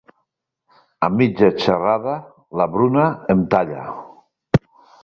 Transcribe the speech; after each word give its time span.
A 1.07 1.09
mitja 1.17 1.49
xerrada 1.65 2.15
la 2.61 2.69
Bruna 2.73 3.07
em 3.37 3.49
talla. 3.55 3.87